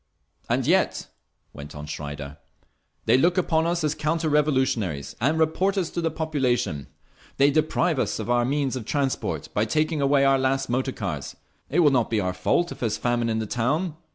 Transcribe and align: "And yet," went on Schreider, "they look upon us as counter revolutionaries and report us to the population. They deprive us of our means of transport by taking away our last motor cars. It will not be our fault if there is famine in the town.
"And 0.49 0.65
yet," 0.65 1.09
went 1.53 1.75
on 1.75 1.85
Schreider, 1.85 2.39
"they 3.05 3.19
look 3.19 3.37
upon 3.37 3.67
us 3.67 3.83
as 3.83 3.93
counter 3.93 4.29
revolutionaries 4.29 5.15
and 5.21 5.37
report 5.37 5.77
us 5.77 5.91
to 5.91 6.01
the 6.01 6.09
population. 6.09 6.87
They 7.37 7.51
deprive 7.51 7.99
us 7.99 8.17
of 8.17 8.27
our 8.27 8.43
means 8.43 8.75
of 8.75 8.85
transport 8.85 9.49
by 9.53 9.65
taking 9.65 10.01
away 10.01 10.25
our 10.25 10.39
last 10.39 10.71
motor 10.71 10.91
cars. 10.91 11.35
It 11.69 11.81
will 11.81 11.91
not 11.91 12.09
be 12.09 12.19
our 12.19 12.33
fault 12.33 12.71
if 12.71 12.79
there 12.79 12.87
is 12.87 12.97
famine 12.97 13.29
in 13.29 13.37
the 13.37 13.45
town. 13.45 13.95